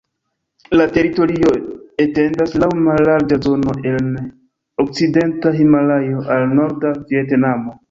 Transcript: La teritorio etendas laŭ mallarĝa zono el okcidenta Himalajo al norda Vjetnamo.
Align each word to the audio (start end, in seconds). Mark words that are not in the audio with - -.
La 0.79 0.85
teritorio 0.93 1.51
etendas 2.05 2.55
laŭ 2.63 2.71
mallarĝa 2.87 3.39
zono 3.45 3.77
el 3.93 4.09
okcidenta 4.87 5.55
Himalajo 5.61 6.27
al 6.39 6.51
norda 6.59 6.99
Vjetnamo. 7.01 7.79